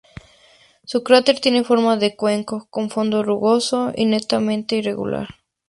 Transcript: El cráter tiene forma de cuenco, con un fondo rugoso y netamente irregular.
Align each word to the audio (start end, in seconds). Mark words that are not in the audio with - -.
El 0.91 1.03
cráter 1.03 1.39
tiene 1.39 1.63
forma 1.63 1.95
de 1.95 2.15
cuenco, 2.15 2.65
con 2.71 2.85
un 2.85 2.89
fondo 2.89 3.21
rugoso 3.21 3.91
y 3.95 4.05
netamente 4.07 4.77
irregular. 4.77 5.27